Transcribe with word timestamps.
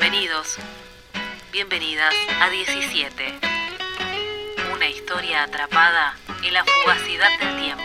Bienvenidos, 0.00 0.56
bienvenidas 1.52 2.14
a 2.40 2.48
17. 2.48 3.22
Una 4.74 4.88
historia 4.88 5.42
atrapada 5.42 6.16
en 6.42 6.54
la 6.54 6.64
fugacidad 6.64 7.28
del 7.38 7.60
tiempo. 7.60 7.84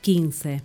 Quince. 0.00 0.62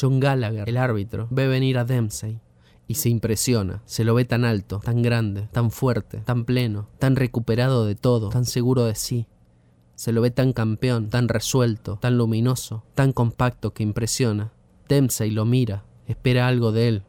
John 0.00 0.20
Gallagher, 0.20 0.68
el 0.68 0.76
árbitro, 0.76 1.26
ve 1.32 1.48
venir 1.48 1.78
a 1.78 1.84
Dempsey 1.84 2.38
y 2.86 2.94
se 2.94 3.08
impresiona. 3.08 3.82
Se 3.86 4.04
lo 4.04 4.14
ve 4.14 4.24
tan 4.24 4.44
alto, 4.44 4.80
tan 4.80 5.02
grande, 5.02 5.48
tan 5.52 5.70
fuerte, 5.70 6.18
tan 6.18 6.44
pleno, 6.44 6.88
tan 6.98 7.16
recuperado 7.16 7.86
de 7.86 7.94
todo, 7.94 8.28
tan 8.28 8.44
seguro 8.44 8.84
de 8.84 8.94
sí. 8.94 9.26
Se 9.94 10.12
lo 10.12 10.20
ve 10.20 10.30
tan 10.30 10.52
campeón, 10.52 11.08
tan 11.08 11.28
resuelto, 11.28 11.98
tan 12.00 12.18
luminoso, 12.18 12.84
tan 12.94 13.12
compacto 13.12 13.72
que 13.72 13.82
impresiona. 13.82 14.52
Dempsey 14.88 15.30
lo 15.30 15.44
mira, 15.44 15.84
espera 16.06 16.48
algo 16.48 16.72
de 16.72 16.88
él. 16.88 17.02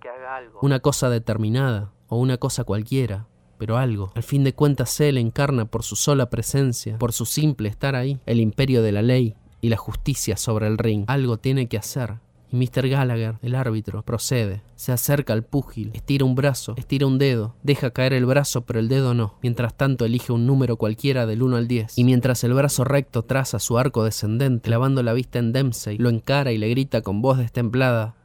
Una 0.62 0.80
cosa 0.80 1.09
determinada 1.09 1.92
o 2.08 2.17
una 2.17 2.38
cosa 2.38 2.64
cualquiera, 2.64 3.28
pero 3.58 3.78
algo. 3.78 4.12
Al 4.16 4.23
fin 4.23 4.44
de 4.44 4.53
cuentas 4.53 5.00
él 5.00 5.17
encarna 5.17 5.66
por 5.66 5.84
su 5.84 5.95
sola 5.95 6.30
presencia, 6.30 6.98
por 6.98 7.12
su 7.14 7.26
simple 7.26 7.70
estar 7.70 7.95
ahí, 7.95 8.20
el 8.26 8.39
imperio 8.39 8.81
de 8.81 8.92
la 8.92 9.02
ley 9.02 9.36
y 9.62 9.70
la 9.70 9.78
justicia 9.78 10.38
sobre 10.38 10.67
el 10.67 10.78
ring. 10.78 11.05
Algo 11.08 11.38
tiene 11.38 11.67
que 11.67 11.78
hacer, 11.78 12.20
Mr. 12.55 12.88
Gallagher, 12.88 13.36
el 13.41 13.55
árbitro, 13.55 14.02
procede. 14.04 14.62
Se 14.76 14.91
acerca 14.91 15.34
al 15.34 15.44
púgil, 15.44 15.91
estira 15.94 16.26
un 16.26 16.36
brazo, 16.36 16.73
estira 16.78 17.05
un 17.05 17.18
dedo, 17.18 17.55
deja 17.64 17.91
caer 17.91 18.14
el 18.14 18.25
brazo 18.25 18.61
pero 18.61 18.80
el 18.80 18.88
dedo 18.88 19.14
no. 19.14 19.36
Mientras 19.42 19.75
tanto 19.75 20.06
elige 20.06 20.31
un 20.31 20.45
número 20.48 20.78
cualquiera 20.78 21.26
del 21.26 21.44
1 21.44 21.58
al 21.58 21.67
10. 21.67 21.98
Y 21.98 22.03
mientras 22.03 22.44
el 22.44 22.53
brazo 22.53 22.83
recto 22.83 23.23
traza 23.23 23.59
su 23.59 23.78
arco 23.78 24.03
descendente, 24.03 24.66
clavando 24.67 25.03
la 25.03 25.14
vista 25.14 25.39
en 25.39 25.53
Dempsey, 25.53 25.98
lo 25.98 26.09
encara 26.09 26.52
y 26.52 26.58
le 26.58 26.70
grita 26.70 27.02
con 27.02 27.22
voz 27.22 27.38
destemplada. 27.38 28.16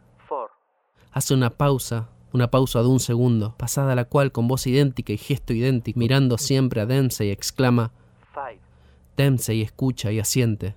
Hace 1.13 1.35
una 1.35 1.51
pausa, 1.51 2.09
una 2.33 2.51
pausa 2.51 2.83
de 2.83 2.89
un 2.89 3.01
segundo, 3.01 3.55
pasada 3.57 3.95
la 3.97 4.05
cual 4.05 4.31
con 4.31 4.47
voz 4.47 4.67
idéntica 4.67 5.13
y 5.13 5.19
gesto 5.19 5.53
idéntico, 5.53 5.99
mirando 5.99 6.39
siempre 6.39 6.81
a 6.81 6.87
Dempsey, 6.87 7.31
exclama 7.31 7.93
Dempsey 9.17 9.61
escucha 9.61 10.13
y 10.13 10.19
asiente 10.19 10.75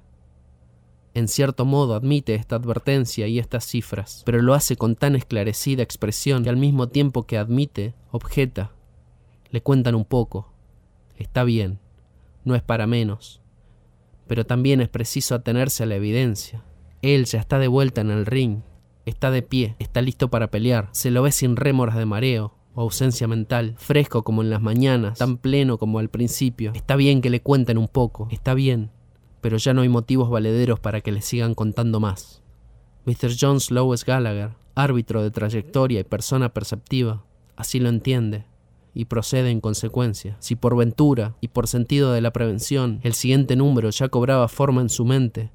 en 1.14 1.28
cierto 1.28 1.66
modo 1.66 1.96
admite 1.96 2.36
esta 2.36 2.56
advertencia 2.56 3.28
y 3.28 3.40
estas 3.40 3.66
cifras, 3.66 4.24
pero 4.26 4.42
lo 4.42 4.54
hace 4.54 4.76
con 4.76 4.96
tan 4.96 5.16
esclarecida 5.16 5.84
expresión 5.84 6.44
que 6.44 6.50
al 6.50 6.58
mismo 6.58 6.90
tiempo 6.90 7.24
que 7.28 7.38
admite, 7.38 7.94
objeta. 8.12 8.72
Le 9.52 9.62
cuentan 9.62 9.94
un 9.94 10.06
poco. 10.06 10.52
Está 11.18 11.44
bien, 11.44 11.80
no 12.44 12.56
es 12.56 12.64
para 12.64 12.88
menos. 12.88 13.42
Pero 14.28 14.46
también 14.46 14.82
es 14.82 14.90
preciso 14.90 15.36
atenerse 15.36 15.84
a 15.84 15.86
la 15.86 15.96
evidencia. 15.96 16.64
Él 17.04 17.26
ya 17.26 17.40
está 17.40 17.60
de 17.60 17.68
vuelta 17.68 18.02
en 18.02 18.10
el 18.10 18.26
ring, 18.26 18.62
está 19.06 19.30
de 19.30 19.44
pie, 19.44 19.76
está 19.78 20.02
listo 20.02 20.30
para 20.30 20.50
pelear, 20.50 20.90
se 20.94 21.12
lo 21.12 21.22
ve 21.22 21.32
sin 21.32 21.56
rémoras 21.56 21.96
de 21.96 22.06
mareo, 22.06 22.56
o 22.74 22.82
ausencia 22.82 23.28
mental, 23.28 23.76
fresco 23.78 24.24
como 24.24 24.42
en 24.42 24.50
las 24.50 24.62
mañanas, 24.62 25.20
tan 25.20 25.38
pleno 25.38 25.78
como 25.78 26.00
al 26.00 26.10
principio. 26.10 26.72
Está 26.74 26.96
bien 26.96 27.22
que 27.22 27.30
le 27.30 27.42
cuenten 27.42 27.78
un 27.78 27.88
poco, 27.88 28.28
está 28.32 28.54
bien, 28.54 28.90
pero 29.44 29.58
ya 29.58 29.74
no 29.74 29.82
hay 29.82 29.90
motivos 29.90 30.30
valederos 30.30 30.80
para 30.80 31.02
que 31.02 31.12
le 31.12 31.22
sigan 31.22 31.54
contando 31.54 32.00
más. 32.00 32.42
Mr. 33.06 33.32
John 33.38 33.58
Lowes 33.72 34.06
Gallagher, 34.06 34.52
árbitro 34.74 35.22
de 35.22 35.32
trayectoria 35.32 36.00
y 36.00 36.04
persona 36.06 36.54
perceptiva, 36.54 37.26
así 37.58 37.82
lo 37.82 37.90
entiende 37.90 38.46
y 38.94 39.06
procede 39.06 39.50
en 39.50 39.60
consecuencia. 39.60 40.38
Si 40.40 40.56
por 40.56 40.78
ventura 40.78 41.36
y 41.42 41.50
por 41.50 41.68
sentido 41.68 42.14
de 42.14 42.22
la 42.22 42.32
prevención 42.32 43.02
el 43.04 43.14
siguiente 43.14 43.58
número 43.58 43.90
ya 43.90 44.08
cobraba 44.08 44.48
forma 44.48 44.80
en 44.80 44.88
su 44.88 45.04
mente, 45.04 45.52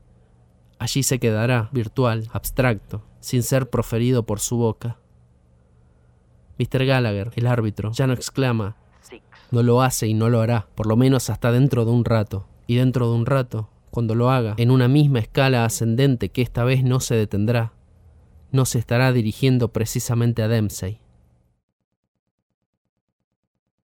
allí 0.78 1.02
se 1.02 1.18
quedará, 1.18 1.70
virtual, 1.72 2.28
abstracto, 2.32 3.02
sin 3.20 3.42
ser 3.42 3.70
proferido 3.70 4.24
por 4.24 4.40
su 4.40 4.58
boca. 4.58 4.98
Mr. 6.58 6.84
Gallagher, 6.84 7.32
el 7.36 7.46
árbitro, 7.46 7.92
ya 7.92 8.06
no 8.06 8.12
exclama, 8.12 8.76
no 9.50 9.62
lo 9.62 9.80
hace 9.80 10.08
y 10.08 10.12
no 10.12 10.28
lo 10.28 10.42
hará, 10.42 10.66
por 10.74 10.86
lo 10.86 10.96
menos 10.96 11.30
hasta 11.30 11.52
dentro 11.52 11.86
de 11.86 11.92
un 11.92 12.04
rato. 12.04 12.46
Y 12.66 12.74
dentro 12.74 13.08
de 13.08 13.16
un 13.16 13.24
rato, 13.24 13.70
cuando 13.90 14.14
lo 14.14 14.30
haga, 14.30 14.54
en 14.56 14.70
una 14.70 14.88
misma 14.88 15.18
escala 15.18 15.64
ascendente 15.64 16.28
que 16.28 16.42
esta 16.42 16.64
vez 16.64 16.84
no 16.84 17.00
se 17.00 17.14
detendrá, 17.14 17.72
no 18.50 18.64
se 18.64 18.78
estará 18.78 19.12
dirigiendo 19.12 19.68
precisamente 19.72 20.42
a 20.42 20.48
Dempsey, 20.48 21.00